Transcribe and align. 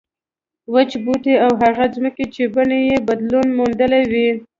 وچ 0.73 0.91
بوټي 1.03 1.35
او 1.45 1.51
هغه 1.61 1.85
ځمکې 1.95 2.25
چې 2.33 2.43
بڼې 2.55 2.79
یې 2.89 2.97
بدلون 3.07 3.47
موندلی 3.57 4.03
وي. 4.11 4.29